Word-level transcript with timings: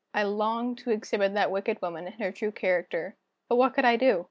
I 0.15 0.23
longed 0.23 0.79
to 0.79 0.89
exhibit 0.89 1.35
that 1.35 1.51
wicked 1.51 1.79
woman 1.81 2.07
in 2.07 2.13
her 2.13 2.31
true 2.31 2.51
character 2.51 3.13
but 3.47 3.57
what 3.57 3.73
could 3.75 3.85
I 3.85 3.95
do? 3.97 4.19